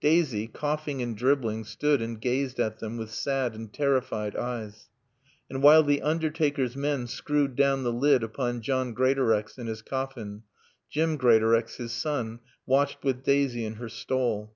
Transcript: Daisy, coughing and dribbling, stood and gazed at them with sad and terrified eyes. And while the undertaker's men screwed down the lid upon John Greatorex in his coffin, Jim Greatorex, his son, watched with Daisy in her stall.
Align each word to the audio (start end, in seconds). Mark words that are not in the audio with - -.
Daisy, 0.00 0.46
coughing 0.46 1.02
and 1.02 1.14
dribbling, 1.14 1.62
stood 1.64 2.00
and 2.00 2.18
gazed 2.18 2.58
at 2.58 2.78
them 2.78 2.96
with 2.96 3.10
sad 3.10 3.54
and 3.54 3.70
terrified 3.70 4.34
eyes. 4.34 4.88
And 5.50 5.62
while 5.62 5.82
the 5.82 6.00
undertaker's 6.00 6.74
men 6.74 7.06
screwed 7.06 7.54
down 7.54 7.82
the 7.84 7.92
lid 7.92 8.22
upon 8.22 8.62
John 8.62 8.94
Greatorex 8.94 9.58
in 9.58 9.66
his 9.66 9.82
coffin, 9.82 10.44
Jim 10.88 11.18
Greatorex, 11.18 11.76
his 11.76 11.92
son, 11.92 12.40
watched 12.64 13.04
with 13.04 13.24
Daisy 13.24 13.66
in 13.66 13.74
her 13.74 13.90
stall. 13.90 14.54